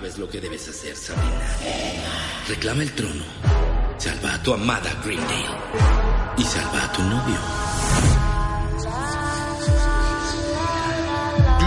Sabes 0.00 0.16
lo 0.16 0.30
que 0.30 0.40
debes 0.40 0.66
hacer, 0.66 0.96
Sabrina. 0.96 1.58
Reclama 2.48 2.82
el 2.82 2.90
trono. 2.92 3.22
Salva 3.98 4.32
a 4.32 4.42
tu 4.42 4.54
amada 4.54 4.98
Greendale. 5.04 5.44
Y 6.38 6.42
salva 6.42 6.84
a 6.84 6.92
tu 6.92 7.02
novio. 7.02 7.36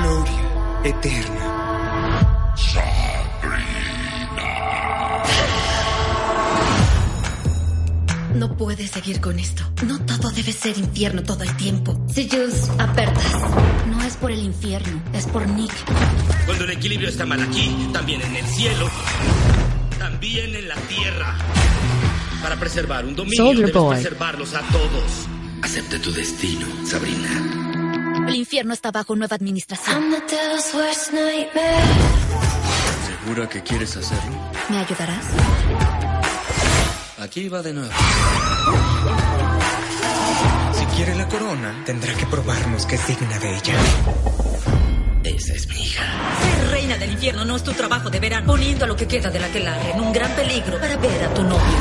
Gloria 0.02 0.42
eterna. 0.84 1.44
No 8.34 8.58
puedes 8.58 8.90
seguir 8.90 9.22
con 9.22 9.38
esto. 9.38 9.64
No 9.86 10.04
todo 10.08 10.32
debe 10.32 10.52
ser 10.52 10.76
infierno 10.80 11.22
todo 11.22 11.44
el 11.44 11.56
tiempo. 11.56 11.96
Sillus, 12.12 12.68
apertas. 12.80 13.13
No 13.13 13.13
es 14.08 14.18
por 14.18 14.32
el 14.32 14.40
infierno, 14.40 15.02
es 15.14 15.26
por 15.28 15.48
Nick. 15.48 15.72
Cuando 16.46 16.64
el 16.66 16.72
equilibrio 16.72 17.10
está 17.10 17.26
mal 17.26 17.42
aquí, 17.42 17.90
también 17.94 18.22
en 18.22 18.36
el 18.36 18.46
cielo, 18.46 18.90
también 20.00 20.56
en 20.56 20.68
la 20.68 20.76
tierra. 20.76 21.36
Para 22.42 22.56
preservar 22.58 23.06
un 23.06 23.16
dominio, 23.16 23.38
Soldier 23.46 23.68
debes 23.68 23.82
Boy. 23.82 23.96
preservarlos 23.96 24.54
a 24.54 24.62
todos. 24.62 25.28
Acepta 25.62 25.98
tu 26.00 26.12
destino, 26.12 26.68
Sabrina. 26.86 28.26
El 28.28 28.36
infierno 28.36 28.74
está 28.74 28.92
bajo 28.92 29.16
nueva 29.16 29.36
administración. 29.36 30.14
¿Segura 33.26 33.48
que 33.50 33.62
quieres 33.64 33.96
hacerlo? 33.96 34.52
¿Me 34.70 34.78
ayudarás? 34.80 35.26
Aquí 37.20 37.48
va 37.48 37.62
de 37.62 37.74
nuevo. 37.74 37.92
Corona, 41.44 41.84
tendrá 41.86 42.14
que 42.14 42.26
probarnos 42.26 42.86
que 42.86 42.96
es 42.96 43.06
digna 43.06 43.38
de 43.38 43.58
ella. 43.58 43.74
Esa 45.26 45.54
es 45.54 45.68
mi 45.68 45.76
hija. 45.76 46.04
Ser 46.42 46.72
reina 46.72 46.98
del 46.98 47.12
infierno 47.12 47.44
no 47.44 47.58
es 47.58 47.64
tu 47.64 47.74
trabajo 47.74 48.10
de 48.10 48.18
verano, 48.22 48.48
poniendo 48.48 48.86
a 48.86 48.88
lo 48.88 48.96
que 48.96 49.06
queda 49.10 49.30
de 49.30 49.42
la 49.42 49.48
aquelarre 49.48 49.92
en 49.92 50.00
un 50.00 50.14
gran 50.14 50.32
peligro 50.32 50.80
para 50.80 50.96
ver 50.96 51.26
a 51.26 51.34
tu 51.34 51.44
novio. 51.44 51.78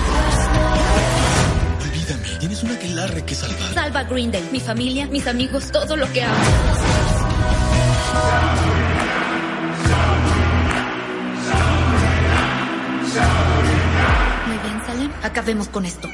Olvídame, 1.81 2.39
tienes 2.41 2.63
una 2.65 2.75
aquelarre 2.75 3.25
que 3.25 3.37
salvar. 3.37 3.73
Salva 3.73 4.01
a 4.01 4.03
Greendale, 4.03 4.47
mi 4.51 4.59
familia, 4.59 5.07
mis 5.07 5.29
amigos, 5.29 5.71
todo 5.71 5.97
lo 5.97 6.13
que 6.13 6.25
amo. 6.25 6.45
Muy 14.49 14.59
bien, 14.59 14.87
Salem. 14.87 15.13
Acabemos 15.23 15.69
con 15.69 15.87
esto. 15.87 16.09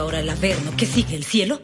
Ahora 0.00 0.18
el 0.18 0.28
averno, 0.28 0.72
que 0.76 0.84
sigue 0.84 1.14
el 1.14 1.24
cielo. 1.24 1.60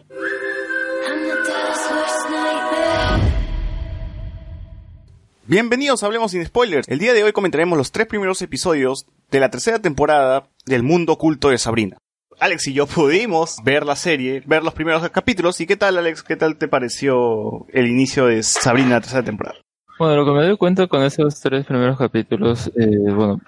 Bienvenidos 5.47 6.03
a 6.03 6.07
Hablemos 6.07 6.31
sin 6.31 6.45
Spoilers. 6.45 6.87
El 6.87 7.01
día 7.01 7.13
de 7.13 7.25
hoy 7.25 7.33
comentaremos 7.33 7.77
los 7.77 7.91
tres 7.91 8.07
primeros 8.07 8.41
episodios 8.43 9.07
de 9.33 9.41
la 9.41 9.51
tercera 9.51 9.81
temporada 9.81 10.49
del 10.67 10.85
mundo 10.85 11.15
oculto 11.15 11.49
de 11.49 11.59
Sabrina. 11.59 11.99
Alex 12.39 12.69
y 12.69 12.75
yo 12.75 12.87
pudimos 12.87 13.57
ver 13.65 13.85
la 13.85 13.97
serie, 13.97 14.43
ver 14.47 14.63
los 14.63 14.75
primeros 14.75 15.09
capítulos. 15.11 15.61
¿Y 15.61 15.67
qué 15.67 15.77
tal, 15.77 15.99
Alex? 15.99 16.23
¿Qué 16.23 16.37
tal 16.37 16.57
te 16.57 16.69
pareció 16.69 17.67
el 17.73 17.89
inicio 17.89 18.27
de 18.27 18.45
Sabrina, 18.45 18.91
la 18.91 19.01
tercera 19.01 19.25
temporada? 19.25 19.57
Bueno, 20.01 20.17
lo 20.17 20.25
que 20.25 20.31
me 20.33 20.47
doy 20.47 20.57
cuenta 20.57 20.87
con 20.87 21.03
esos 21.03 21.39
tres 21.41 21.67
primeros 21.67 21.99
capítulos, 21.99 22.69
eh, 22.75 22.89
bueno, 23.13 23.39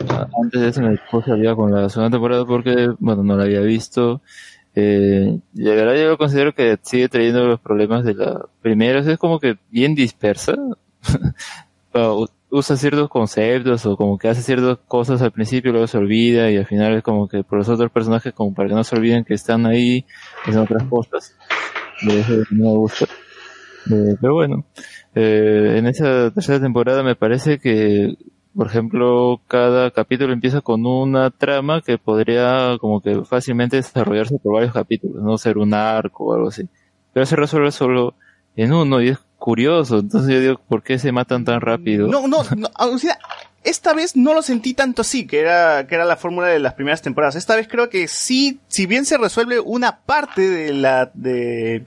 antes 0.42 0.60
de 0.60 0.68
eso 0.68 0.82
me 0.82 0.98
puse 1.10 1.32
al 1.32 1.56
con 1.56 1.72
la 1.72 1.88
segunda 1.88 2.10
temporada 2.10 2.44
porque, 2.44 2.90
bueno, 2.98 3.22
no 3.22 3.38
la 3.38 3.44
había 3.44 3.60
visto. 3.60 4.20
Eh, 4.74 5.38
y 5.54 5.62
la 5.62 5.74
verdad 5.74 5.94
yo 5.94 6.18
considero 6.18 6.54
que 6.54 6.78
sigue 6.82 7.08
trayendo 7.08 7.46
los 7.46 7.58
problemas 7.60 8.04
de 8.04 8.12
la 8.14 8.44
primera, 8.60 9.00
o 9.00 9.02
es 9.10 9.16
como 9.18 9.40
que 9.40 9.56
bien 9.70 9.94
dispersa. 9.94 10.54
U- 11.94 12.26
Usa 12.54 12.76
ciertos 12.76 13.08
conceptos 13.08 13.86
o 13.86 13.96
como 13.96 14.18
que 14.18 14.28
hace 14.28 14.42
ciertas 14.42 14.76
cosas 14.86 15.22
al 15.22 15.32
principio, 15.32 15.72
luego 15.72 15.86
se 15.86 15.96
olvida 15.96 16.50
y 16.50 16.58
al 16.58 16.66
final 16.66 16.92
es 16.94 17.02
como 17.02 17.26
que 17.26 17.42
por 17.44 17.56
los 17.58 17.68
otros 17.70 17.90
personajes 17.90 18.34
como 18.34 18.52
para 18.54 18.68
que 18.68 18.74
no 18.74 18.84
se 18.84 18.94
olviden 18.94 19.24
que 19.24 19.32
están 19.34 19.64
ahí 19.64 20.04
haciendo 20.42 20.64
otras 20.64 20.82
cosas. 20.84 21.34
De 22.02 22.20
eso 22.20 22.32
no 22.50 22.72
me 22.72 22.76
gusta. 22.78 23.06
Eh, 23.90 24.16
pero 24.20 24.34
bueno, 24.34 24.64
eh, 25.14 25.74
en 25.78 25.86
esa 25.86 26.30
tercera 26.30 26.60
temporada 26.60 27.02
me 27.02 27.16
parece 27.16 27.58
que, 27.58 28.16
por 28.54 28.66
ejemplo, 28.66 29.40
cada 29.48 29.90
capítulo 29.90 30.32
empieza 30.32 30.60
con 30.60 30.86
una 30.86 31.30
trama 31.30 31.82
que 31.82 31.98
podría 31.98 32.76
como 32.80 33.00
que 33.00 33.24
fácilmente 33.24 33.76
desarrollarse 33.76 34.38
por 34.38 34.54
varios 34.54 34.72
capítulos, 34.72 35.22
no 35.22 35.36
ser 35.38 35.58
un 35.58 35.74
arco 35.74 36.24
o 36.24 36.34
algo 36.34 36.48
así. 36.48 36.68
Pero 37.12 37.26
se 37.26 37.36
resuelve 37.36 37.72
solo 37.72 38.14
en 38.56 38.72
uno 38.72 39.00
y 39.00 39.08
es 39.08 39.18
curioso. 39.38 39.98
Entonces 39.98 40.32
yo 40.32 40.40
digo, 40.40 40.60
¿por 40.68 40.82
qué 40.82 40.98
se 40.98 41.12
matan 41.12 41.44
tan 41.44 41.60
rápido? 41.60 42.06
No, 42.06 42.28
no, 42.28 42.44
no, 42.56 42.68
o 42.78 42.98
sea, 42.98 43.18
esta 43.64 43.92
vez 43.92 44.16
no 44.16 44.34
lo 44.34 44.42
sentí 44.42 44.74
tanto 44.74 45.02
así, 45.02 45.26
que 45.26 45.40
era, 45.40 45.86
que 45.86 45.94
era 45.94 46.04
la 46.04 46.16
fórmula 46.16 46.48
de 46.48 46.58
las 46.58 46.74
primeras 46.74 47.02
temporadas. 47.02 47.36
Esta 47.36 47.56
vez 47.56 47.68
creo 47.68 47.88
que 47.90 48.08
sí, 48.08 48.60
si 48.68 48.86
bien 48.86 49.04
se 49.04 49.18
resuelve 49.18 49.60
una 49.60 50.00
parte 50.00 50.42
de 50.42 50.72
la, 50.72 51.10
de, 51.14 51.84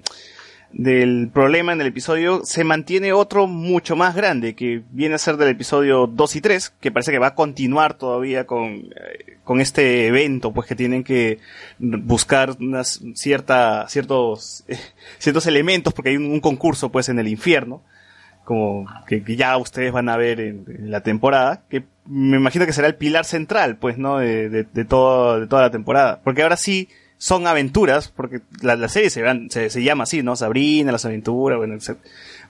del 0.75 1.30
problema 1.34 1.72
en 1.72 1.80
el 1.80 1.88
episodio, 1.88 2.41
se 2.44 2.66
mantiene 2.66 3.13
otro 3.13 3.47
mucho 3.47 3.96
más 3.96 4.13
grande, 4.13 4.56
que 4.56 4.84
viene 4.91 5.16
a 5.16 5.18
ser 5.18 5.38
del 5.38 5.47
episodio 5.47 6.06
2 6.06 6.36
y 6.36 6.41
3, 6.41 6.74
que 6.81 6.91
parece 6.91 7.13
que 7.13 7.18
va 7.18 7.28
a 7.28 7.36
continuar 7.36 7.94
todavía 7.94 8.46
con, 8.46 8.74
eh, 8.74 9.38
con 9.46 9.62
este 9.62 10.08
evento, 10.08 10.52
pues 10.52 10.68
que 10.68 10.75
tienen 10.75 11.06
que 11.06 11.40
buscar 11.80 12.58
unas 12.59 13.02
cierta, 13.14 13.88
ciertos, 13.88 14.66
ciertos 15.18 15.47
elementos, 15.47 15.94
porque 15.94 16.09
hay 16.09 16.18
un, 16.18 16.41
concurso 16.41 16.91
pues 16.91 17.08
en 17.08 17.19
el 17.19 17.30
infierno 17.30 17.81
como 18.44 18.85
que, 19.08 19.24
que 19.24 19.38
ya 19.38 19.58
ustedes 19.58 19.94
van 19.94 20.09
a 20.09 20.18
ver 20.18 20.41
en, 20.41 20.66
en 20.68 20.91
la 20.91 21.02
temporada, 21.02 21.64
que 21.69 21.85
me 22.06 22.35
imagino 22.35 22.66
que 22.66 22.74
será 22.74 22.88
el 22.88 22.96
pilar 22.96 23.24
central, 23.24 23.78
pues, 23.78 23.97
¿no? 23.97 24.19
De, 24.19 24.50
de, 24.50 24.64
de 24.72 24.85
todo, 24.85 25.40
de 25.40 25.47
toda 25.47 25.64
la 25.64 25.72
temporada. 25.72 26.19
Porque 26.24 26.44
ahora 26.44 26.58
sí 26.58 26.90
son 27.18 27.48
aventuras, 27.48 28.09
porque 28.09 28.42
la, 28.62 28.76
la 28.76 28.90
serie 28.90 29.09
se, 29.09 29.24
se, 29.50 29.70
se 29.70 29.84
llama 29.84 30.03
así, 30.03 30.22
¿no? 30.24 30.36
Sabrina, 30.36 30.92
las 30.92 31.06
aventuras, 31.06 31.58
bueno, 31.58 31.80
se- 31.80 31.96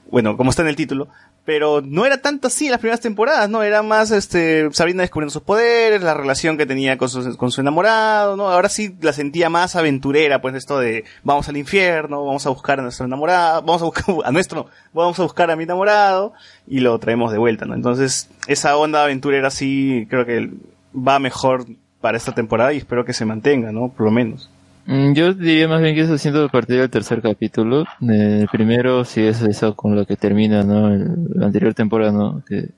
bueno, 0.09 0.37
como 0.37 0.49
está 0.49 0.61
en 0.61 0.67
el 0.69 0.75
título. 0.75 1.07
Pero 1.45 1.81
no 1.85 2.07
era 2.07 2.17
tanto 2.23 2.47
así 2.47 2.69
las 2.69 2.79
primeras 2.79 3.01
temporadas, 3.01 3.47
¿no? 3.51 3.61
Era 3.61 3.83
más, 3.83 4.09
este, 4.09 4.67
Sabrina 4.71 5.03
descubriendo 5.03 5.31
sus 5.31 5.43
poderes, 5.43 6.01
la 6.01 6.15
relación 6.15 6.57
que 6.57 6.65
tenía 6.65 6.97
con 6.97 7.07
su, 7.07 7.37
con 7.37 7.51
su 7.51 7.61
enamorado, 7.61 8.35
¿no? 8.35 8.49
Ahora 8.49 8.67
sí 8.67 8.95
la 9.01 9.13
sentía 9.13 9.47
más 9.51 9.75
aventurera, 9.75 10.41
pues 10.41 10.55
esto 10.55 10.79
de 10.79 11.03
vamos 11.23 11.47
al 11.47 11.57
infierno, 11.57 12.25
vamos 12.25 12.47
a 12.47 12.49
buscar 12.49 12.79
a 12.79 12.81
nuestro 12.81 13.05
enamorado, 13.05 13.61
vamos 13.61 13.83
a 13.83 13.85
buscar 13.85 14.05
a 14.25 14.31
nuestro, 14.31 14.65
vamos 14.91 15.19
a 15.19 15.21
buscar 15.23 15.51
a 15.51 15.55
mi 15.55 15.65
enamorado 15.65 16.33
y 16.65 16.79
lo 16.79 16.97
traemos 16.97 17.31
de 17.31 17.37
vuelta, 17.37 17.65
¿no? 17.65 17.75
Entonces, 17.75 18.27
esa 18.47 18.75
onda 18.77 19.03
aventurera 19.03 19.51
sí 19.51 20.07
creo 20.09 20.25
que 20.25 20.49
va 20.97 21.19
mejor 21.19 21.67
para 22.01 22.17
esta 22.17 22.31
temporada 22.33 22.73
y 22.73 22.77
espero 22.77 23.05
que 23.05 23.13
se 23.13 23.23
mantenga, 23.25 23.71
¿no? 23.71 23.89
Por 23.89 24.05
lo 24.07 24.11
menos. 24.11 24.49
Mm, 24.85 25.13
Yo 25.13 25.33
diría 25.33 25.67
más 25.67 25.81
bien 25.81 25.95
que 25.95 26.01
eso 26.01 26.17
siento 26.17 26.45
a 26.45 26.49
partir 26.49 26.77
del 26.79 26.89
tercer 26.89 27.21
capítulo. 27.21 27.83
Eh, 28.01 28.39
El 28.41 28.47
primero 28.49 29.03
sí 29.05 29.21
es 29.21 29.41
eso 29.41 29.75
con 29.75 29.95
lo 29.95 30.05
que 30.05 30.15
termina, 30.15 30.63
¿no? 30.63 30.93
El- 30.93 31.27
la 31.33 31.47
anterior 31.47 31.73
temporada, 31.73 32.11
¿no? 32.11 32.43
Que 32.47 32.69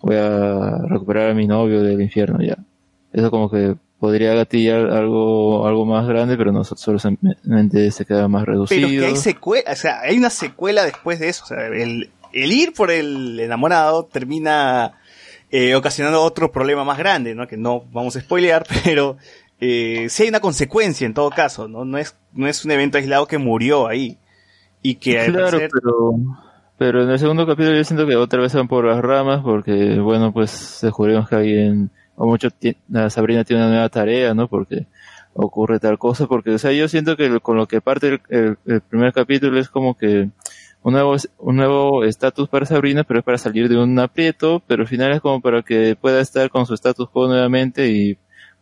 voy 0.00 0.16
a 0.16 0.78
recuperar 0.88 1.30
a 1.30 1.34
mi 1.34 1.46
novio 1.46 1.82
del 1.82 2.00
infierno 2.00 2.38
ya. 2.42 2.56
Eso 3.12 3.30
como 3.30 3.50
que 3.50 3.74
podría 3.98 4.34
gatillar 4.34 4.90
algo, 4.90 5.66
algo 5.66 5.86
más 5.86 6.06
grande, 6.06 6.36
pero 6.36 6.52
no, 6.52 6.62
so- 6.64 6.76
solamente 6.76 7.90
se 7.90 8.04
queda 8.04 8.28
más 8.28 8.44
reducido. 8.44 8.88
Pero 8.88 9.00
que 9.00 9.06
hay 9.06 9.16
secuela, 9.16 9.72
o 9.72 9.76
sea, 9.76 10.00
hay 10.02 10.18
una 10.18 10.28
secuela 10.30 10.84
después 10.84 11.18
de 11.18 11.28
eso. 11.30 11.44
O 11.44 11.46
sea, 11.48 11.66
el, 11.68 12.10
el 12.34 12.52
ir 12.52 12.74
por 12.74 12.90
el 12.90 13.40
enamorado 13.40 14.04
termina 14.04 14.92
eh, 15.50 15.74
ocasionando 15.74 16.20
otro 16.22 16.52
problema 16.52 16.84
más 16.84 16.98
grande, 16.98 17.34
¿no? 17.34 17.46
Que 17.48 17.56
no 17.56 17.84
vamos 17.92 18.14
a 18.16 18.20
spoilear, 18.20 18.66
pero 18.84 19.16
eh, 19.60 20.06
sí 20.10 20.24
hay 20.24 20.28
una 20.28 20.40
consecuencia 20.40 21.06
en 21.06 21.14
todo 21.14 21.30
caso, 21.30 21.68
¿no? 21.68 21.84
No 21.84 21.98
es, 21.98 22.16
no 22.32 22.46
es 22.46 22.64
un 22.64 22.70
evento 22.72 22.98
aislado 22.98 23.26
que 23.26 23.38
murió 23.38 23.86
ahí. 23.88 24.18
Y 24.82 24.96
que 24.96 25.18
al 25.18 25.32
Claro, 25.32 25.58
parecer- 25.58 25.70
pero, 25.72 26.12
pero 26.78 27.02
en 27.04 27.10
el 27.10 27.18
segundo 27.18 27.46
capítulo 27.46 27.76
yo 27.76 27.84
siento 27.84 28.06
que 28.06 28.16
otra 28.16 28.40
vez 28.40 28.54
van 28.54 28.68
por 28.68 28.84
las 28.84 29.00
ramas 29.00 29.40
porque, 29.42 29.98
bueno, 29.98 30.32
pues 30.32 30.78
descubrimos 30.82 31.28
que 31.28 31.36
alguien, 31.36 31.90
o 32.16 32.26
mucho, 32.26 32.48
Sabrina 33.08 33.44
tiene 33.44 33.62
una 33.62 33.70
nueva 33.72 33.88
tarea, 33.88 34.34
¿no? 34.34 34.46
Porque 34.48 34.86
ocurre 35.34 35.78
tal 35.80 35.98
cosa, 35.98 36.26
porque, 36.26 36.50
o 36.50 36.58
sea, 36.58 36.72
yo 36.72 36.88
siento 36.88 37.16
que 37.16 37.40
con 37.40 37.56
lo 37.56 37.66
que 37.66 37.80
parte 37.80 38.08
el, 38.08 38.20
el- 38.28 38.58
el 38.66 38.80
primer 38.82 39.12
capítulo 39.12 39.58
es 39.58 39.68
como 39.68 39.96
que 39.96 40.28
un 40.82 40.92
nuevo, 40.92 41.16
un 41.38 41.56
nuevo 41.56 42.04
estatus 42.04 42.48
para 42.48 42.64
Sabrina, 42.64 43.02
pero 43.04 43.18
es 43.20 43.24
para 43.24 43.38
salir 43.38 43.68
de 43.68 43.76
un 43.76 43.98
aprieto, 43.98 44.62
pero 44.66 44.82
al 44.82 44.88
final 44.88 45.10
es 45.12 45.20
como 45.20 45.40
para 45.40 45.62
que 45.62 45.96
pueda 46.00 46.20
estar 46.20 46.48
con 46.48 46.64
su 46.64 46.74
status 46.74 47.08
quo 47.10 47.26
nuevamente 47.26 47.88
y 47.88 48.16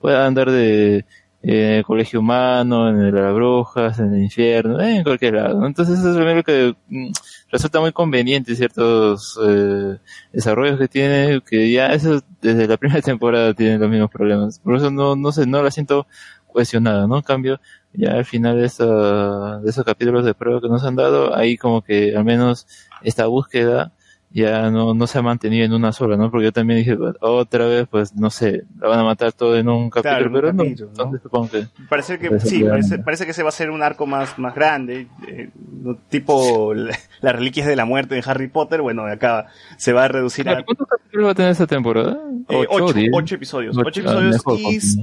pueda 0.05 0.27
andar 0.27 0.51
de 0.51 1.06
en 1.41 1.73
el 1.79 1.83
colegio 1.83 2.21
humano, 2.21 2.91
en 2.91 3.01
el 3.01 3.15
las 3.15 3.35
brujas, 3.35 3.99
en 4.01 4.12
el 4.12 4.23
infierno, 4.25 4.79
en 4.79 5.03
cualquier 5.03 5.33
lado. 5.33 5.67
Entonces 5.67 5.99
eso 5.99 6.11
es 6.11 6.37
lo 6.37 6.43
que 6.43 6.77
mm, 6.89 7.11
resulta 7.51 7.81
muy 7.81 7.93
conveniente 7.93 8.55
ciertos 8.55 9.39
eh, 9.43 9.97
desarrollos 10.31 10.79
que 10.79 10.89
tiene, 10.89 11.41
que 11.41 11.71
ya 11.73 11.87
eso 11.95 12.23
desde 12.43 12.69
la 12.69 12.77
primera 12.77 13.01
temporada 13.12 13.55
tiene 13.55 13.79
los 13.79 13.89
mismos 13.89 14.11
problemas. 14.11 14.59
Por 14.59 14.77
eso 14.77 14.91
no, 14.91 15.17
no 15.17 15.33
sé, 15.33 15.47
no 15.47 15.62
la 15.62 15.71
siento 15.71 16.06
cuestionada, 16.47 17.06
¿no? 17.06 17.17
En 17.17 17.23
cambio, 17.23 17.59
ya 17.95 18.12
al 18.12 18.27
final 18.27 18.59
de, 18.59 18.67
esa, 18.67 19.59
de 19.61 19.71
esos 19.71 19.87
capítulos 19.87 20.27
de 20.27 20.35
prueba 20.35 20.61
que 20.61 20.69
nos 20.69 20.85
han 20.85 20.97
dado, 20.97 21.35
ahí 21.35 21.56
como 21.56 21.81
que 21.81 22.15
al 22.15 22.27
menos 22.27 22.67
esta 23.03 23.25
búsqueda 23.25 23.94
ya 24.34 24.69
no, 24.70 24.92
no 24.94 25.06
se 25.06 25.19
ha 25.19 25.22
mantenido 25.22 25.64
en 25.64 25.72
una 25.72 25.92
sola, 25.92 26.16
¿no? 26.16 26.28
Porque 26.31 26.46
yo 26.46 26.52
también 26.52 26.81
dije, 26.81 26.98
otra 27.20 27.66
vez, 27.66 27.86
pues, 27.88 28.14
no 28.16 28.28
sé, 28.31 28.64
la 28.81 28.88
van 28.88 28.98
a 28.98 29.04
matar 29.04 29.32
todo 29.32 29.56
en 29.56 29.69
un 29.69 29.88
capítulo, 29.90 30.02
Claro, 30.16 30.26
un 30.26 30.32
pero 30.34 30.52
no, 30.52 30.62
capítulo, 30.64 30.86
¿no? 30.86 30.90
entonces 31.04 31.22
supongo 31.22 31.50
que... 31.50 31.66
Parece 31.88 32.19
que 32.19 32.40
sí, 32.40 32.58
que- 32.62 32.69
parece, 32.69 32.98
parece 32.98 33.25
que 33.26 33.31
ese 33.31 33.42
va 33.44 33.50
a 33.50 33.52
ser 33.52 33.70
un 33.70 33.82
arco 33.82 34.06
más, 34.06 34.36
más 34.38 34.54
grande, 34.54 35.06
eh, 35.28 35.50
no- 35.82 35.96
tipo 36.08 36.75
la- 36.75 36.98
las 37.20 37.34
reliquias 37.36 37.66
de 37.69 37.76
la 37.76 37.84
muerte 37.84 38.16
en 38.16 38.22
Harry 38.26 38.48
Potter, 38.48 38.82
bueno, 38.82 39.06
acá 39.06 39.46
se 39.76 39.92
va 39.92 40.04
a 40.04 40.08
reducir 40.08 40.48
a 40.48 40.62
¿Cuántos 40.64 40.88
capítulos 40.88 41.26
va 41.28 41.31
a 41.31 41.34
tener 41.36 41.52
esta 41.52 41.66
temporada? 41.69 42.19
eh, 42.48 42.66
¿Ocho, 42.69 42.86
ocho, 42.86 42.98
ocho 43.12 43.34
episodios, 43.36 43.78
Ocho, 43.78 43.88
ocho 43.88 44.02
ah, 44.08 44.28
episodios 44.31 44.96
y. 44.96 45.02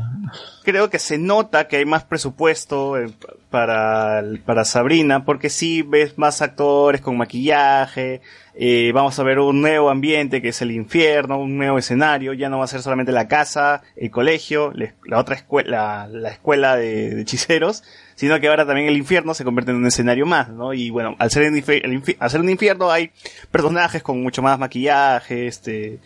creo 0.64 0.90
que 0.90 1.00
se 1.00 1.18
nota 1.18 1.68
que 1.68 1.78
hay 1.78 1.86
más 1.86 2.04
presupuesto 2.04 2.98
eh, 2.98 3.12
para, 3.50 4.24
para 4.46 4.66
Sabrina, 4.66 5.26
porque 5.26 5.50
sí 5.50 5.82
ves 5.82 6.18
más 6.18 6.42
actores 6.42 7.02
con 7.02 7.18
maquillaje, 7.18 8.22
eh, 8.54 8.92
vamos 8.94 9.18
a 9.18 9.24
ver 9.24 9.40
un 9.40 9.62
nuevo 9.62 9.90
ambiente 9.90 10.42
que 10.42 10.50
es 10.50 10.62
el 10.62 10.72
infierno, 10.72 11.40
un 11.40 11.58
nuevo 11.58 11.78
escenario, 11.78 12.34
ya 12.34 12.50
no 12.50 12.58
va 12.58 12.66
a 12.66 12.68
ser 12.68 12.82
solamente 12.82 13.14
la 13.14 13.28
casa, 13.28 13.82
el 13.96 14.12
colegio, 14.12 14.74
la, 14.74 15.20
otra 15.20 15.36
escuela, 15.36 16.08
la 16.12 16.30
escuela 16.30 16.76
de, 16.76 17.22
hechiceros, 17.22 17.84
sino 18.16 18.40
que 18.40 18.50
ahora 18.50 18.66
también 18.66 18.88
el 18.88 18.98
infierno 18.98 19.34
se 19.34 19.46
convierte 19.46 19.72
en 19.72 19.78
un 19.78 19.88
escenario 19.88 20.26
más, 20.26 20.50
¿no? 20.50 20.74
Y 20.74 20.90
bueno, 20.90 21.16
al 21.18 21.32
ser, 21.32 21.44
el 21.44 22.16
al 22.20 22.42
un 22.42 22.50
infierno 22.50 22.92
hay 22.92 23.12
personajes 23.52 24.04
con 24.04 24.22
mucho 24.22 24.42
más 24.42 24.60
maquillaje, 24.60 25.48
este, 25.48 26.00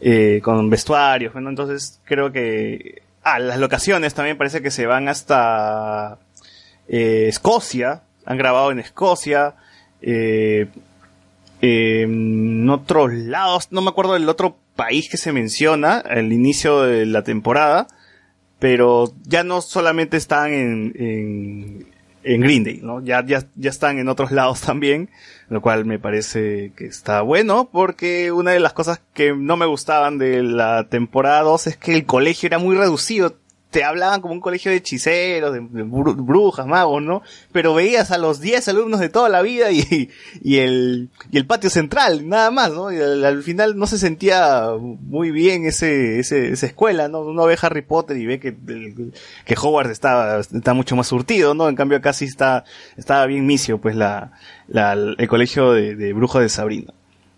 eh, 0.00 0.40
con 0.42 0.70
vestuarios, 0.70 1.34
¿no? 1.34 1.48
Entonces 1.48 2.00
creo 2.04 2.30
que... 2.30 3.02
Ah, 3.30 3.38
las 3.38 3.58
locaciones 3.58 4.14
también 4.14 4.38
parece 4.38 4.62
que 4.62 4.70
se 4.70 4.86
van 4.86 5.06
hasta 5.06 6.18
eh, 6.88 7.26
Escocia, 7.28 8.00
han 8.24 8.38
grabado 8.38 8.72
en 8.72 8.78
Escocia, 8.78 9.54
eh, 10.00 10.68
en 11.60 12.70
otros 12.70 13.12
lados, 13.12 13.68
no 13.70 13.82
me 13.82 13.90
acuerdo 13.90 14.14
del 14.14 14.30
otro 14.30 14.56
país 14.76 15.10
que 15.10 15.18
se 15.18 15.32
menciona 15.32 15.98
al 15.98 16.32
inicio 16.32 16.80
de 16.80 17.04
la 17.04 17.22
temporada, 17.22 17.86
pero 18.60 19.12
ya 19.24 19.44
no 19.44 19.60
solamente 19.60 20.16
están 20.16 20.54
en, 20.54 21.86
en 22.22 22.40
Green 22.40 22.64
Day, 22.64 22.80
¿no? 22.82 23.02
Ya, 23.02 23.24
ya, 23.24 23.44
ya 23.56 23.70
están 23.70 23.98
en 23.98 24.08
otros 24.08 24.30
lados 24.30 24.60
también, 24.66 25.10
lo 25.48 25.60
cual 25.60 25.84
me 25.84 25.98
parece 25.98 26.72
que 26.76 26.86
está 26.86 27.22
bueno, 27.22 27.68
porque 27.70 28.32
una 28.32 28.52
de 28.52 28.60
las 28.60 28.72
cosas 28.72 29.00
que 29.14 29.34
no 29.34 29.56
me 29.56 29.66
gustaban 29.66 30.18
de 30.18 30.42
la 30.42 30.88
temporada 30.88 31.42
2 31.42 31.66
es 31.68 31.76
que 31.76 31.94
el 31.94 32.06
colegio 32.06 32.46
era 32.46 32.58
muy 32.58 32.76
reducido. 32.76 33.36
Te 33.70 33.84
hablaban 33.84 34.22
como 34.22 34.32
un 34.32 34.40
colegio 34.40 34.70
de 34.70 34.78
hechiceros, 34.78 35.52
de, 35.52 35.60
de 35.60 35.84
bru- 35.84 36.16
brujas, 36.16 36.66
magos, 36.66 37.02
¿no? 37.02 37.22
Pero 37.52 37.74
veías 37.74 38.10
a 38.10 38.16
los 38.18 38.40
10 38.40 38.66
alumnos 38.68 38.98
de 39.00 39.10
toda 39.10 39.28
la 39.28 39.42
vida 39.42 39.70
y, 39.70 40.10
y 40.42 40.56
el, 40.58 41.10
y 41.30 41.36
el 41.36 41.46
patio 41.46 41.68
central, 41.68 42.26
nada 42.28 42.50
más, 42.50 42.72
¿no? 42.72 42.90
Y 42.92 42.96
al, 42.96 43.24
al 43.24 43.42
final 43.42 43.76
no 43.76 43.86
se 43.86 43.98
sentía 43.98 44.68
muy 44.80 45.30
bien 45.30 45.66
ese, 45.66 46.18
ese, 46.18 46.48
esa 46.50 46.66
escuela, 46.66 47.08
¿no? 47.08 47.20
Uno 47.20 47.44
ve 47.44 47.58
Harry 47.60 47.82
Potter 47.82 48.16
y 48.16 48.24
ve 48.26 48.40
que, 48.40 48.56
que 49.44 49.54
Hogwarts 49.60 49.90
está, 49.90 50.40
está 50.40 50.74
mucho 50.74 50.96
más 50.96 51.06
surtido, 51.08 51.54
¿no? 51.54 51.68
En 51.68 51.76
cambio 51.76 51.98
acá 51.98 52.12
sí 52.12 52.24
está, 52.24 52.64
estaba 52.96 53.26
bien 53.26 53.46
misio, 53.46 53.78
pues 53.78 53.96
la, 53.96 54.32
la, 54.68 54.92
el 54.92 55.28
colegio 55.28 55.72
de, 55.72 55.94
de 55.94 56.12
brujos 56.12 56.40
de 56.42 56.48
Sabrina. 56.48 56.92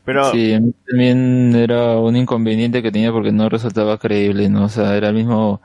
Pero, 0.05 0.31
Sí, 0.33 0.53
a 0.53 0.61
mí 0.61 0.73
también 0.87 1.55
era 1.55 1.97
un 1.97 2.17
inconveniente 2.17 2.83
que 2.83 2.93
tenía 2.93 3.11
porque 3.13 3.33
no 3.33 3.49
resultaba 3.49 3.97
creíble, 3.99 4.49
¿no? 4.49 4.65
O 4.65 4.69
sea, 4.69 4.97
era 4.97 5.09
el 5.09 5.15
mismo 5.15 5.63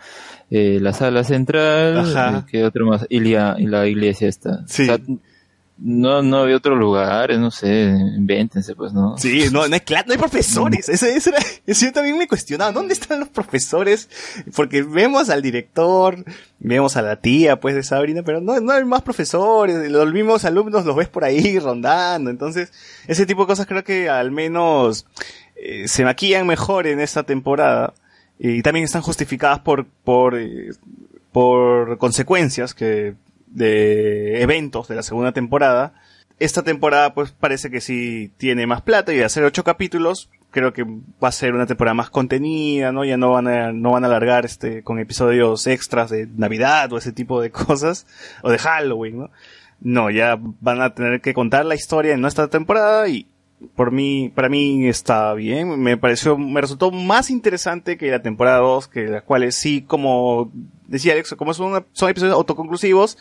eh, 0.58 0.80
la 0.80 0.94
sala 0.94 1.26
central, 1.26 2.14
eh, 2.16 2.44
que 2.50 2.64
otro 2.64 2.86
más, 2.86 3.06
y 3.10 3.20
la, 3.20 3.58
y 3.60 3.66
la 3.66 3.88
iglesia 3.88 4.30
esta. 4.30 4.66
Sí. 4.68 4.84
O 4.84 4.86
sea, 4.86 5.00
no, 5.78 6.22
no 6.22 6.38
había 6.38 6.56
otro 6.56 6.78
lugar, 6.78 7.38
no 7.38 7.52
sé, 7.52 7.90
invéntense 8.16 8.74
pues, 8.74 8.94
¿no? 8.94 9.18
Sí, 9.18 9.50
no, 9.52 9.68
no 9.68 9.76
hay, 9.76 9.82
no 10.06 10.14
hay 10.14 10.18
profesores. 10.18 10.88
Ese, 10.88 11.14
ese 11.14 11.32
era, 11.32 11.40
eso 11.68 11.86
yo 11.88 11.92
también 11.92 12.18
me 12.18 12.30
cuestionaba. 12.30 12.72
¿Dónde 12.72 12.94
están 12.94 13.20
los 13.20 13.28
profesores? 13.28 14.10
Porque 14.56 14.82
vemos 14.82 15.30
al 15.30 15.42
director, 15.42 16.24
vemos 16.60 16.96
a 16.96 17.02
la 17.02 17.18
tía, 17.18 17.60
pues, 17.60 17.76
de 17.76 17.84
Sabrina, 17.84 18.24
pero 18.24 18.40
no, 18.40 18.58
no 18.62 18.72
hay 18.72 18.86
más 18.86 19.02
profesores. 19.02 19.92
Los 19.92 20.14
mismos 20.14 20.46
alumnos 20.46 20.86
los 20.86 20.96
ves 20.96 21.10
por 21.10 21.26
ahí 21.26 21.60
rondando. 21.60 22.30
Entonces, 22.30 22.72
ese 23.08 23.26
tipo 23.26 23.42
de 23.42 23.48
cosas 23.48 23.66
creo 23.66 23.84
que 23.84 24.08
al 24.08 24.32
menos 24.32 25.06
eh, 25.58 25.90
se 25.90 26.06
maquillan 26.06 26.48
mejor 26.48 26.88
en 26.88 27.02
esta 27.02 27.24
temporada. 27.24 27.94
Y 28.38 28.62
también 28.62 28.84
están 28.84 29.02
justificadas 29.02 29.60
por, 29.60 29.86
por, 30.04 30.36
eh, 30.36 30.72
por 31.32 31.98
consecuencias 31.98 32.74
que, 32.74 33.16
de 33.48 34.42
eventos 34.42 34.88
de 34.88 34.96
la 34.96 35.04
segunda 35.04 35.32
temporada. 35.32 35.94
Esta 36.40 36.64
temporada 36.64 37.14
pues 37.14 37.32
parece 37.32 37.72
que 37.72 37.80
sí 37.80 38.32
tiene 38.38 38.68
más 38.68 38.82
plata 38.82 39.14
y 39.14 39.18
de 39.18 39.24
hacer 39.24 39.44
ocho 39.46 39.64
capítulos 39.64 40.30
creo 40.56 40.72
que 40.72 40.86
va 40.86 41.28
a 41.28 41.34
ser 41.34 41.54
una 41.54 41.66
temporada 41.66 41.94
más 41.94 42.10
contenida, 42.10 42.94
¿no? 42.94 43.04
Ya 43.04 43.18
no 43.18 43.32
van 43.32 43.50
a, 43.50 43.74
no 43.74 43.92
van 43.92 44.06
a 44.06 44.08
alargar 44.08 44.46
este, 44.46 44.84
con 44.84 45.00
episodios 45.00 45.68
extras 45.68 46.10
de 46.10 46.30
Navidad 46.34 46.94
o 46.94 46.98
ese 46.98 47.12
tipo 47.12 47.42
de 47.42 47.52
cosas, 47.68 48.08
o 48.42 48.50
de 48.50 48.58
Halloween, 48.58 49.20
¿no? 49.20 49.32
No, 49.82 50.10
ya 50.10 50.40
van 50.40 50.82
a 50.82 50.96
tener 50.96 51.20
que 51.20 51.34
contar 51.34 51.66
la 51.66 51.76
historia 51.76 52.14
en 52.14 52.22
nuestra 52.22 52.48
temporada 52.48 53.06
y 53.10 53.28
por 53.76 53.92
mí, 53.92 54.32
para 54.36 54.50
mí 54.50 54.88
está 54.88 55.34
bien. 55.34 55.80
Me 55.80 55.98
pareció, 55.98 56.38
me 56.38 56.62
resultó 56.62 56.92
más 56.92 57.30
interesante 57.30 57.98
que 57.98 58.12
la 58.12 58.22
temporada 58.22 58.58
2, 58.60 58.88
que 58.88 59.08
las 59.08 59.24
cuales 59.24 59.56
sí, 59.56 59.82
como 59.82 60.52
decía 60.88 61.14
Alex, 61.14 61.36
como 61.38 61.54
son, 61.54 61.72
una- 61.72 61.86
son 61.94 62.10
episodios 62.10 62.36
autoconclusivos, 62.36 63.18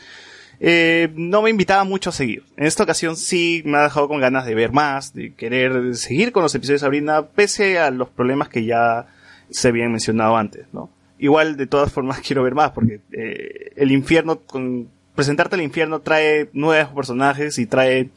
eh, 0.59 1.09
no 1.15 1.41
me 1.41 1.49
invitaba 1.49 1.83
mucho 1.83 2.09
a 2.11 2.13
seguir. 2.13 2.43
En 2.57 2.65
esta 2.65 2.83
ocasión 2.83 3.15
sí 3.17 3.61
me 3.65 3.77
ha 3.77 3.83
dejado 3.83 4.07
con 4.07 4.19
ganas 4.21 4.45
de 4.45 4.55
ver 4.55 4.71
más, 4.71 5.13
de 5.13 5.33
querer 5.33 5.95
seguir 5.95 6.31
con 6.31 6.43
los 6.43 6.53
episodios 6.55 6.81
de 6.81 6.85
Sabrina, 6.85 7.27
pese 7.27 7.79
a 7.79 7.91
los 7.91 8.09
problemas 8.09 8.47
que 8.49 8.63
ya 8.65 9.07
se 9.49 9.67
habían 9.69 9.91
mencionado 9.91 10.37
antes, 10.37 10.65
¿no? 10.73 10.89
Igual, 11.17 11.55
de 11.57 11.67
todas 11.67 11.91
formas, 11.91 12.19
quiero 12.25 12.43
ver 12.43 12.55
más, 12.55 12.71
porque 12.71 12.99
eh, 13.11 13.71
el 13.75 13.91
infierno, 13.91 14.39
con 14.41 14.89
presentarte 15.15 15.55
el 15.55 15.61
infierno 15.61 15.99
trae 16.01 16.49
nuevos 16.53 16.93
personajes 16.93 17.57
y 17.57 17.65
trae 17.65 18.09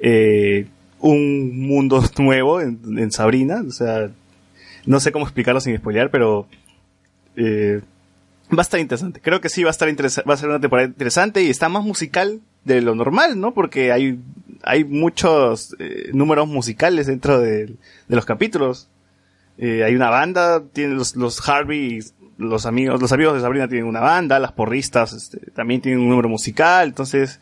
eh, 0.00 0.66
un 1.00 1.66
mundo 1.66 2.02
nuevo 2.18 2.60
en, 2.60 2.80
en 2.98 3.12
Sabrina, 3.12 3.62
o 3.66 3.70
sea, 3.70 4.10
no 4.86 5.00
sé 5.00 5.12
cómo 5.12 5.24
explicarlo 5.24 5.60
sin 5.60 5.76
spoilear, 5.76 6.10
pero 6.10 6.46
eh, 7.36 7.80
va 8.50 8.60
a 8.60 8.62
estar 8.62 8.80
interesante. 8.80 9.20
Creo 9.20 9.40
que 9.40 9.48
sí 9.48 9.62
va 9.62 9.70
a 9.70 9.72
estar 9.72 9.88
va 9.88 10.34
a 10.34 10.36
ser 10.36 10.48
una 10.48 10.60
temporada 10.60 10.88
interesante 10.88 11.42
y 11.42 11.50
está 11.50 11.68
más 11.68 11.84
musical 11.84 12.40
de 12.64 12.80
lo 12.80 12.94
normal, 12.94 13.38
¿no? 13.38 13.54
Porque 13.54 13.92
hay 13.92 14.18
hay 14.62 14.84
muchos 14.84 15.76
eh, 15.78 16.10
números 16.12 16.48
musicales 16.48 17.06
dentro 17.06 17.40
de, 17.40 17.66
de 17.66 18.16
los 18.16 18.24
capítulos. 18.24 18.88
Eh, 19.56 19.84
hay 19.84 19.94
una 19.94 20.10
banda, 20.10 20.62
tienen 20.72 20.96
los, 20.96 21.16
los 21.16 21.46
Harvey, 21.48 22.00
los 22.36 22.66
amigos, 22.66 23.00
los 23.00 23.12
amigos 23.12 23.34
de 23.34 23.40
Sabrina 23.40 23.68
tienen 23.68 23.86
una 23.86 24.00
banda, 24.00 24.38
las 24.38 24.52
porristas 24.52 25.12
este, 25.12 25.38
también 25.52 25.80
tienen 25.80 26.00
un 26.00 26.08
número 26.08 26.28
musical, 26.28 26.88
entonces 26.88 27.40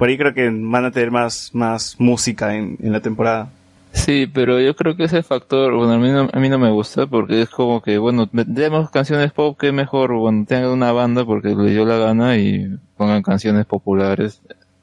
por 0.00 0.08
ahí 0.08 0.16
creo 0.16 0.32
que 0.32 0.48
van 0.50 0.86
a 0.86 0.90
tener 0.90 1.10
más, 1.10 1.50
más 1.52 1.96
música 1.98 2.56
en, 2.56 2.78
en 2.80 2.90
la 2.90 3.02
temporada. 3.02 3.50
Sí, 3.92 4.26
pero 4.26 4.58
yo 4.58 4.74
creo 4.74 4.96
que 4.96 5.04
ese 5.04 5.22
factor, 5.22 5.74
bueno, 5.74 5.92
a 5.92 5.98
mí 5.98 6.08
no, 6.08 6.30
a 6.32 6.40
mí 6.40 6.48
no 6.48 6.58
me 6.58 6.70
gusta 6.70 7.06
porque 7.06 7.42
es 7.42 7.50
como 7.50 7.82
que, 7.82 7.98
bueno, 7.98 8.26
metemos 8.32 8.88
canciones 8.88 9.30
pop, 9.30 9.58
que 9.60 9.72
mejor, 9.72 10.14
bueno, 10.14 10.46
tengan 10.48 10.70
una 10.70 10.90
banda 10.92 11.26
porque 11.26 11.50
les 11.50 11.72
dio 11.72 11.84
la 11.84 11.98
gana 11.98 12.38
y 12.38 12.78
pongan 12.96 13.22
canciones 13.22 13.66
populares. 13.66 14.40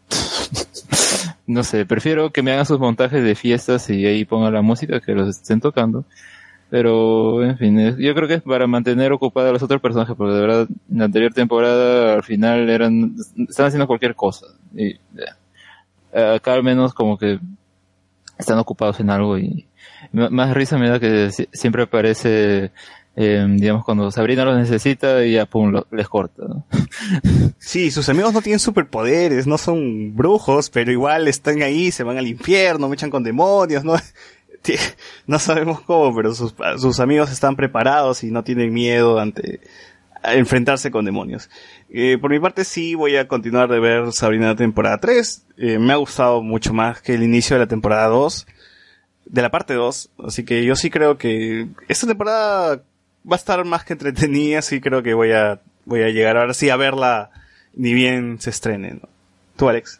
no 1.47 1.63
sé, 1.63 1.87
prefiero 1.87 2.31
que 2.31 2.43
me 2.43 2.51
hagan 2.51 2.67
sus 2.67 2.79
montajes 2.79 3.23
de 3.23 3.33
fiestas 3.33 3.89
y 3.89 4.05
ahí 4.05 4.23
pongan 4.23 4.53
la 4.53 4.61
música 4.61 4.99
que 4.99 5.13
los 5.13 5.29
estén 5.29 5.61
tocando. 5.61 6.05
Pero, 6.69 7.43
en 7.45 7.57
fin, 7.57 7.95
yo 7.97 8.13
creo 8.13 8.27
que 8.27 8.33
es 8.35 8.41
para 8.41 8.67
mantener 8.67 9.13
ocupados 9.13 9.49
a 9.49 9.53
los 9.53 9.63
otros 9.63 9.79
personajes, 9.81 10.15
porque 10.17 10.33
de 10.33 10.41
verdad, 10.41 10.67
en 10.91 10.97
la 10.99 11.05
anterior 11.05 11.33
temporada, 11.33 12.15
al 12.15 12.23
final 12.23 12.69
eran, 12.69 13.15
estaban 13.47 13.67
haciendo 13.69 13.87
cualquier 13.87 14.15
cosa. 14.15 14.47
Y. 14.75 14.95
Acá 16.13 16.53
al 16.53 16.63
menos 16.63 16.93
como 16.93 17.17
que 17.17 17.39
están 18.37 18.57
ocupados 18.59 18.99
en 18.99 19.09
algo 19.09 19.37
y 19.37 19.67
más 20.11 20.53
risa 20.53 20.77
me 20.77 20.89
da 20.89 20.99
que 20.99 21.31
si- 21.31 21.49
siempre 21.51 21.83
aparece, 21.83 22.71
eh, 23.15 23.45
digamos, 23.49 23.83
cuando 23.83 24.09
Sabrina 24.11 24.45
los 24.45 24.57
necesita 24.57 25.23
y 25.25 25.33
ya, 25.33 25.45
pum, 25.45 25.71
lo- 25.71 25.87
les 25.91 26.07
corta. 26.07 26.43
¿no? 26.47 26.65
Sí, 27.59 27.91
sus 27.91 28.07
amigos 28.09 28.33
no 28.33 28.41
tienen 28.41 28.59
superpoderes, 28.59 29.45
no 29.47 29.57
son 29.57 30.15
brujos, 30.15 30.69
pero 30.69 30.91
igual 30.91 31.27
están 31.27 31.61
ahí, 31.61 31.91
se 31.91 32.03
van 32.03 32.17
al 32.17 32.27
infierno, 32.27 32.87
me 32.87 32.95
echan 32.95 33.09
con 33.09 33.23
demonios, 33.23 33.83
¿no? 33.83 33.95
No 35.27 35.39
sabemos 35.39 35.81
cómo, 35.81 36.15
pero 36.15 36.33
sus, 36.33 36.99
amigos 36.99 37.31
están 37.31 37.55
preparados 37.55 38.23
y 38.23 38.31
no 38.31 38.43
tienen 38.43 38.73
miedo 38.73 39.19
ante, 39.19 39.59
enfrentarse 40.23 40.91
con 40.91 41.05
demonios. 41.05 41.49
Eh, 41.89 42.17
por 42.19 42.31
mi 42.31 42.39
parte 42.39 42.63
sí 42.63 42.95
voy 42.95 43.17
a 43.17 43.27
continuar 43.27 43.69
de 43.69 43.79
ver 43.79 44.11
Sabrina 44.13 44.55
temporada 44.55 44.99
3. 44.99 45.45
Eh, 45.57 45.79
me 45.79 45.93
ha 45.93 45.97
gustado 45.97 46.41
mucho 46.41 46.73
más 46.73 47.01
que 47.01 47.15
el 47.15 47.23
inicio 47.23 47.55
de 47.55 47.61
la 47.61 47.67
temporada 47.67 48.07
2, 48.07 48.47
de 49.25 49.41
la 49.41 49.51
parte 49.51 49.73
2. 49.73 50.09
Así 50.25 50.43
que 50.43 50.63
yo 50.65 50.75
sí 50.75 50.89
creo 50.89 51.17
que 51.17 51.67
esta 51.87 52.07
temporada 52.07 52.81
va 53.29 53.35
a 53.35 53.35
estar 53.35 53.63
más 53.65 53.83
que 53.83 53.93
entretenida. 53.93 54.61
Sí 54.61 54.81
creo 54.81 55.03
que 55.03 55.13
voy 55.13 55.31
a, 55.31 55.59
voy 55.85 56.03
a 56.03 56.09
llegar 56.09 56.37
ahora 56.37 56.53
sí 56.53 56.69
a 56.69 56.77
verla 56.77 57.31
ni 57.73 57.93
bien 57.93 58.39
se 58.39 58.49
estrene. 58.49 58.93
¿no? 59.01 59.09
¿Tú, 59.55 59.69
Alex? 59.69 59.99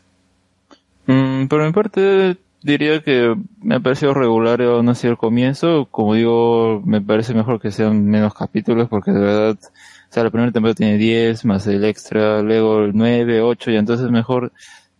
Mm, 1.05 1.47
por 1.47 1.65
mi 1.65 1.71
parte, 1.71 2.37
diría 2.61 3.01
que 3.01 3.35
me 3.61 3.75
ha 3.75 3.79
parecido 3.79 4.13
regular 4.13 4.61
aún 4.61 4.89
así 4.89 5.07
el 5.07 5.17
comienzo. 5.17 5.87
Como 5.91 6.13
digo, 6.15 6.81
me 6.85 7.01
parece 7.01 7.33
mejor 7.33 7.59
que 7.61 7.71
sean 7.71 8.05
menos 8.05 8.33
capítulos 8.33 8.89
porque 8.89 9.11
de 9.11 9.19
verdad, 9.19 9.57
o 9.61 10.13
sea, 10.13 10.23
la 10.23 10.29
primera 10.31 10.51
temporada 10.51 10.75
tiene 10.75 10.97
10 10.97 11.45
más 11.45 11.67
el 11.67 11.85
extra, 11.85 12.41
luego 12.41 12.85
el 12.85 12.91
9, 12.95 13.41
8 13.41 13.71
y 13.71 13.77
entonces 13.77 14.09
mejor, 14.11 14.51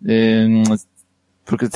eh, 0.07 0.63
porque 1.45 1.67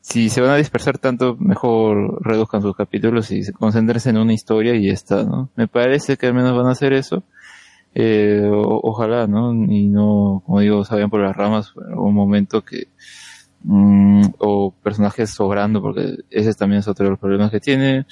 si 0.00 0.30
se 0.30 0.40
van 0.40 0.50
a 0.50 0.56
dispersar 0.56 0.98
tanto, 0.98 1.36
mejor 1.38 2.24
reduzcan 2.26 2.62
sus 2.62 2.76
capítulos 2.76 3.30
y 3.30 3.42
se 3.44 3.52
concentrense 3.52 4.10
en 4.10 4.18
una 4.18 4.32
historia 4.32 4.74
y 4.74 4.86
ya 4.86 4.92
está, 4.92 5.24
¿no? 5.24 5.50
Me 5.56 5.68
parece 5.68 6.16
que 6.16 6.26
al 6.26 6.34
menos 6.34 6.56
van 6.56 6.66
a 6.66 6.72
hacer 6.72 6.92
eso. 6.92 7.22
Eh, 7.94 8.42
o- 8.52 8.80
ojalá, 8.84 9.26
¿no? 9.26 9.52
Y 9.54 9.88
no, 9.88 10.42
como 10.46 10.60
digo, 10.60 10.84
salgan 10.84 11.10
por 11.10 11.20
las 11.22 11.36
ramas 11.36 11.72
en 11.76 11.92
algún 11.92 12.14
momento 12.14 12.64
que, 12.64 12.88
mm, 13.64 14.22
o 14.38 14.72
personajes 14.82 15.30
sobrando, 15.30 15.80
porque 15.82 16.16
ese 16.30 16.54
también 16.54 16.80
es 16.80 16.88
otro 16.88 17.04
de 17.04 17.10
los 17.10 17.18
problemas 17.18 17.50
que 17.50 17.60
tiene. 17.60 18.06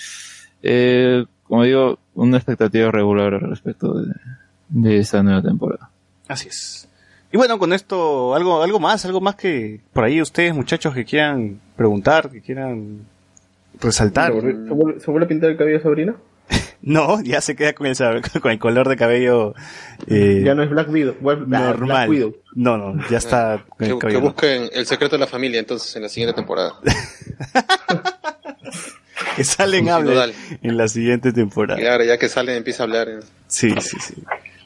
Eh, 0.62 1.24
como 1.44 1.62
digo, 1.64 1.98
una 2.14 2.36
expectativa 2.38 2.90
regular 2.90 3.34
al 3.34 3.40
respecto 3.50 3.94
de, 4.00 4.12
de 4.68 4.98
esta 4.98 5.22
nueva 5.22 5.42
temporada. 5.42 5.90
Así 6.28 6.48
es. 6.48 6.88
Y 7.32 7.36
bueno, 7.36 7.58
con 7.58 7.72
esto, 7.72 8.34
algo, 8.34 8.62
algo 8.62 8.80
más, 8.80 9.04
algo 9.04 9.20
más 9.20 9.34
que 9.36 9.80
por 9.92 10.04
ahí 10.04 10.20
ustedes, 10.22 10.54
muchachos, 10.54 10.94
que 10.94 11.04
quieran 11.04 11.60
preguntar, 11.76 12.30
que 12.30 12.40
quieran 12.40 13.00
resaltar. 13.80 14.32
¿Se 14.32 14.40
vuelve, 14.40 15.00
se 15.00 15.06
vuelve- 15.10 15.24
a 15.24 15.28
pintar 15.28 15.50
el 15.50 15.56
cabello 15.56 15.80
Sabrina? 15.82 16.14
No, 16.82 17.20
ya 17.20 17.40
se 17.40 17.56
queda 17.56 17.72
con 17.72 17.86
el, 17.88 17.96
con 18.40 18.52
el 18.52 18.58
color 18.60 18.88
de 18.88 18.96
cabello 18.96 19.54
eh, 20.06 20.42
Ya 20.44 20.54
no 20.54 20.62
es 20.62 20.70
Black 20.70 20.88
Widow. 20.88 21.16
Black 21.20 21.40
normal. 21.48 22.08
Widow. 22.08 22.36
No, 22.54 22.76
no, 22.78 22.94
ya 23.08 23.18
está 23.18 23.64
con 23.68 23.78
Que, 23.78 23.84
el 23.86 23.92
que 23.94 23.98
cabello. 23.98 24.20
busquen 24.20 24.70
el 24.72 24.86
secreto 24.86 25.16
de 25.16 25.20
la 25.20 25.26
familia 25.26 25.58
entonces 25.58 25.94
en 25.96 26.02
la 26.02 26.08
siguiente 26.08 26.34
temporada. 26.34 26.74
Que 29.34 29.44
salen 29.44 29.84
dudar. 29.86 30.30
en 30.62 30.76
la 30.76 30.88
siguiente 30.88 31.32
temporada. 31.32 31.80
Y 31.80 31.86
ahora 31.86 32.04
ya 32.04 32.18
que 32.18 32.28
sale 32.28 32.56
empieza 32.56 32.82
a 32.82 32.84
hablar. 32.84 33.08
eh. 33.08 33.20
Sí, 33.48 33.70
sí, 33.80 33.96
sí. 34.00 34.14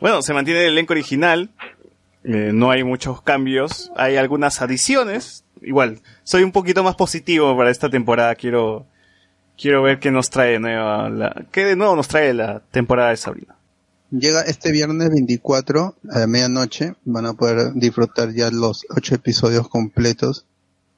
Bueno, 0.01 0.23
se 0.23 0.33
mantiene 0.33 0.61
el 0.63 0.73
elenco 0.73 0.93
original. 0.93 1.51
eh, 2.25 2.51
no 2.53 2.71
hay 2.71 2.85
muchos 2.85 3.21
cambios. 3.23 3.91
Hay 3.97 4.17
algunas 4.17 4.63
adiciones. 4.63 5.45
Igual, 5.63 6.01
soy 6.23 6.43
un 6.45 6.53
poquito 6.53 6.83
más 6.85 6.95
positivo 6.95 7.57
para 7.57 7.71
esta 7.71 7.91
temporada. 7.91 8.35
Quiero, 8.37 8.87
quiero 9.61 9.83
ver 9.83 9.99
qué 10.01 10.11
nos 10.11 10.31
trae 10.31 10.59
nueva, 10.59 11.11
la, 11.11 11.47
qué 11.53 11.65
de 11.65 11.77
nuevo 11.77 11.95
nos 11.95 12.09
trae 12.09 12.33
la 12.33 12.61
temporada 12.71 13.11
de 13.11 13.17
Sabrina. 13.17 13.57
Llega 14.11 14.43
este 14.43 14.73
viernes 14.73 15.11
24 15.11 15.95
a 16.11 16.19
la 16.19 16.27
medianoche. 16.27 16.95
Van 17.05 17.27
a 17.27 17.35
poder 17.35 17.75
disfrutar 17.75 18.33
ya 18.33 18.51
los 18.51 18.85
ocho 18.89 19.15
episodios 19.15 19.69
completos 19.69 20.47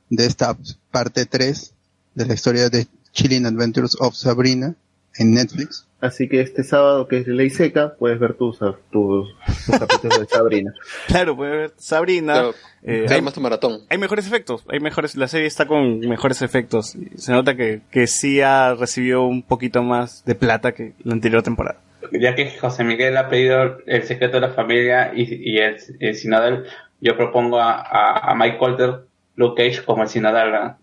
de 0.08 0.26
esta 0.26 0.56
parte 0.90 1.26
3 1.26 1.74
de 2.14 2.26
la 2.26 2.34
historia 2.34 2.70
de 2.70 2.86
Chilling 3.12 3.44
Adventures 3.44 3.96
of 4.00 4.14
Sabrina 4.14 4.74
en 5.16 5.34
Netflix. 5.34 5.86
Así 6.02 6.28
que 6.28 6.40
este 6.40 6.64
sábado, 6.64 7.06
que 7.06 7.18
es 7.18 7.26
de 7.26 7.32
ley 7.32 7.48
seca, 7.48 7.94
puedes 7.96 8.18
ver 8.18 8.34
tus, 8.34 8.58
tus, 8.58 8.82
tus 8.90 9.78
capítulos 9.78 10.18
de 10.18 10.26
Sabrina. 10.26 10.74
Claro, 11.06 11.36
puede 11.36 11.56
ver 11.56 11.72
Sabrina. 11.76 12.32
Claro, 12.32 12.54
eh, 12.82 13.06
hay, 13.08 13.18
armas 13.18 13.34
tu 13.34 13.40
maratón. 13.40 13.82
hay 13.88 13.98
mejores 13.98 14.26
efectos. 14.26 14.64
Hay 14.68 14.80
mejores, 14.80 15.14
la 15.14 15.28
serie 15.28 15.46
está 15.46 15.66
con 15.66 16.00
mejores 16.00 16.42
efectos. 16.42 16.96
y 16.96 17.16
Se 17.18 17.30
nota 17.30 17.54
que, 17.54 17.82
que 17.92 18.08
sí 18.08 18.40
ha 18.40 18.74
recibido 18.74 19.22
un 19.22 19.44
poquito 19.44 19.84
más 19.84 20.24
de 20.24 20.34
plata 20.34 20.72
que 20.72 20.94
la 21.04 21.12
anterior 21.12 21.44
temporada. 21.44 21.78
Ya 22.10 22.34
que 22.34 22.50
José 22.58 22.82
Miguel 22.82 23.16
ha 23.16 23.28
pedido 23.28 23.78
el 23.86 24.02
secreto 24.02 24.40
de 24.40 24.40
la 24.40 24.54
familia 24.54 25.12
y, 25.14 25.52
y 25.52 25.58
el, 25.58 25.76
el 26.00 26.16
sinodal, 26.16 26.64
yo 27.00 27.16
propongo 27.16 27.60
a, 27.60 27.74
a, 27.74 28.32
a 28.32 28.34
Mike 28.34 28.58
Colter, 28.58 29.02
Luke 29.36 29.62
Cage 29.62 29.84
como 29.84 30.02
el 30.02 30.08
sinodal. 30.08 30.78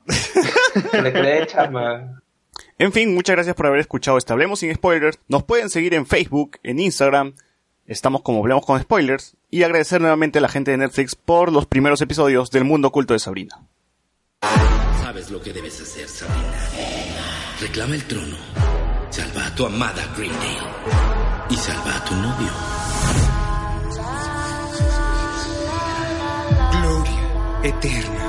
Que 0.94 1.02
le 1.02 1.12
cree 1.12 1.46
chamba. 1.46 2.22
En 2.80 2.94
fin, 2.94 3.14
muchas 3.14 3.36
gracias 3.36 3.58
por 3.58 3.68
haber 3.68 3.82
escuchado 3.82 4.18
este 4.18 4.32
Hablemos 4.32 4.60
sin 4.60 4.74
Spoilers. 4.74 5.20
Nos 5.28 5.44
pueden 5.44 5.70
seguir 5.70 5.94
en 5.94 6.06
Facebook, 6.06 6.60
en 6.64 6.80
Instagram. 6.80 7.34
Estamos 7.86 8.22
como 8.22 8.40
Hablemos 8.40 8.66
con 8.66 8.80
Spoilers. 8.82 9.36
Y 9.52 9.64
agradecer 9.64 10.00
nuevamente 10.00 10.40
a 10.40 10.42
la 10.42 10.48
gente 10.48 10.72
de 10.72 10.78
Netflix 10.78 11.14
por 11.14 11.52
los 11.52 11.66
primeros 11.66 12.00
episodios 12.02 12.52
del 12.52 12.64
mundo 12.64 12.88
oculto 12.88 13.14
de 13.14 13.20
Sabrina. 13.20 13.68
Sabes 15.02 15.30
lo 15.30 15.42
que 15.42 15.52
debes 15.52 15.82
hacer, 15.82 16.08
Sabrina. 16.08 16.54
Reclama 17.60 17.96
el 17.96 18.04
trono. 18.06 18.38
Salva 19.10 19.48
a 19.48 19.56
tu 19.56 19.66
amada 19.66 20.14
Greendale. 20.16 20.60
Y 21.50 21.56
salva 21.58 21.98
a 21.98 22.06
tu 22.06 22.16
novio. 22.16 22.52
Gloria 26.72 27.60
eterna. 27.64 28.29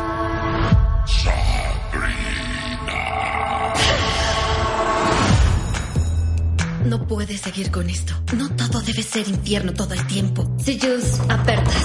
No 6.91 7.07
puedes 7.07 7.41
seguir 7.41 7.71
con 7.71 7.89
esto. 7.89 8.13
No 8.37 8.49
todo 8.57 8.81
debe 8.81 9.05
ser 9.05 9.29
infierno 9.29 9.73
todo 9.73 9.95
el 9.95 10.05
tiempo. 10.09 10.53
Sirius, 10.59 11.21
apertas. 11.29 11.85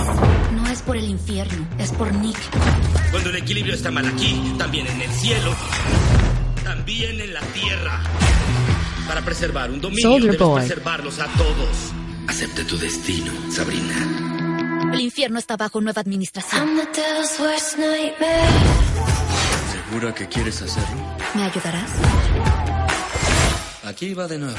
No 0.55 0.67
es 0.67 0.81
por 0.81 0.97
el 0.97 1.05
infierno, 1.07 1.63
es 1.77 1.91
por 1.91 2.11
Nick. 2.11 2.35
Cuando 3.11 3.29
el 3.29 3.35
equilibrio 3.35 3.75
está 3.75 3.91
mal 3.91 4.07
aquí, 4.07 4.55
también 4.57 4.87
en 4.87 4.99
el 4.99 5.11
cielo, 5.11 5.53
también 6.63 7.21
en 7.21 7.35
la 7.35 7.41
tierra. 7.41 8.01
Para 9.07 9.21
preservar 9.21 9.69
un 9.69 9.79
dominio, 9.79 10.09
Soldier 10.09 10.31
debes 10.31 10.47
Boy. 10.47 10.59
preservarlos 10.61 11.19
a 11.19 11.27
todos. 11.37 11.93
Acepte 12.27 12.63
tu 12.63 12.75
destino, 12.75 13.31
Sabrina. 13.51 14.89
El 14.91 15.01
infierno 15.01 15.37
está 15.37 15.55
bajo 15.55 15.81
nueva 15.81 16.01
administración. 16.01 16.79
¿Segura 19.71 20.15
que 20.15 20.27
quieres 20.27 20.63
hacerlo? 20.63 21.15
¿Me 21.35 21.43
ayudarás? 21.43 21.91
Aquí 23.95 24.13
va 24.13 24.27
de 24.27 24.37
nuevo. 24.37 24.57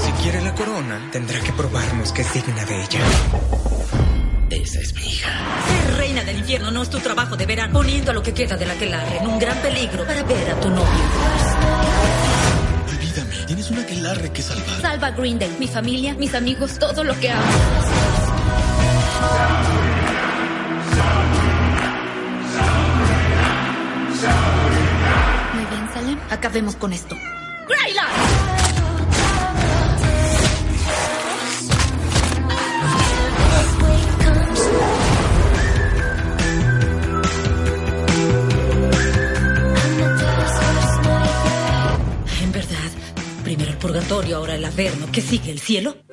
Si 0.00 0.10
quiere 0.22 0.40
la 0.40 0.54
corona, 0.54 1.10
tendrá 1.12 1.38
que 1.40 1.52
probarnos 1.52 2.12
que 2.12 2.22
es 2.22 2.32
digna 2.32 2.64
de 2.64 2.82
ella. 2.82 3.00
Esa 4.48 4.80
es 4.80 4.94
mi 4.94 5.02
hija. 5.02 5.28
Ser 5.68 5.96
reina 5.98 6.24
del 6.24 6.38
infierno 6.38 6.70
no 6.70 6.82
es 6.82 6.88
tu 6.88 6.98
trabajo 7.00 7.36
de 7.36 7.44
verano, 7.44 7.74
poniendo 7.74 8.10
a 8.10 8.14
lo 8.14 8.22
que 8.22 8.32
queda 8.32 8.56
de 8.56 8.64
la 8.64 8.72
aquelarre 8.72 9.18
en 9.18 9.26
un 9.26 9.38
gran 9.38 9.58
peligro 9.58 10.06
para 10.06 10.22
ver 10.22 10.50
a 10.50 10.58
tu 10.58 10.70
novio. 10.70 11.04
Olvídame, 12.88 13.36
tienes 13.46 13.70
una 13.70 13.82
aquelarre 13.82 14.32
que 14.32 14.40
salvar. 14.40 14.80
Salva 14.80 15.08
a 15.08 15.10
Greendale, 15.10 15.58
mi 15.58 15.68
familia, 15.68 16.14
mis 16.14 16.34
amigos, 16.34 16.78
todo 16.78 17.04
lo 17.04 17.20
que 17.20 17.32
amo. 17.32 17.52
Acabemos 26.30 26.76
con 26.76 26.92
esto. 26.92 27.16
¡Grayla! 27.68 28.02
En 42.42 42.52
verdad, 42.52 42.76
primero 43.44 43.70
el 43.70 43.76
purgatorio, 43.78 44.36
ahora 44.36 44.54
el 44.56 44.64
averno. 44.64 45.06
¿Qué 45.12 45.20
sigue? 45.20 45.50
¿El 45.50 45.60
cielo? 45.60 46.05